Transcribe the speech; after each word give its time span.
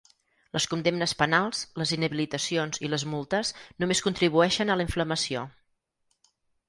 Les 0.57 0.65
condemnes 0.69 1.11
penals, 1.19 1.59
les 1.81 1.91
inhabilitacions 1.97 2.81
i 2.87 2.91
les 2.95 3.05
multes 3.11 3.53
només 3.85 4.05
contribueixen 4.09 4.73
a 4.73 4.79
la 4.83 4.87
inflamació. 4.89 5.45